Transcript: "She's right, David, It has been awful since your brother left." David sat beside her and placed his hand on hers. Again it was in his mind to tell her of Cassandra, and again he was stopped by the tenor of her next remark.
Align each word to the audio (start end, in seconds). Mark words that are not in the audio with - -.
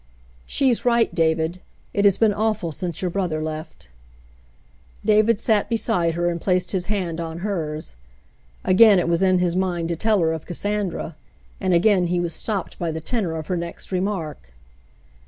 "She's 0.47 0.83
right, 0.83 1.13
David, 1.13 1.61
It 1.93 2.05
has 2.05 2.17
been 2.17 2.33
awful 2.33 2.71
since 2.71 3.03
your 3.03 3.11
brother 3.11 3.39
left." 3.39 3.87
David 5.05 5.39
sat 5.39 5.69
beside 5.69 6.15
her 6.15 6.27
and 6.27 6.41
placed 6.41 6.71
his 6.71 6.87
hand 6.87 7.19
on 7.21 7.41
hers. 7.45 7.93
Again 8.63 8.97
it 8.97 9.07
was 9.07 9.21
in 9.21 9.37
his 9.37 9.55
mind 9.55 9.89
to 9.89 9.95
tell 9.95 10.17
her 10.21 10.33
of 10.33 10.47
Cassandra, 10.47 11.15
and 11.59 11.71
again 11.75 12.07
he 12.07 12.19
was 12.19 12.33
stopped 12.33 12.79
by 12.79 12.89
the 12.89 12.99
tenor 12.99 13.35
of 13.35 13.45
her 13.45 13.55
next 13.57 13.91
remark. 13.91 14.53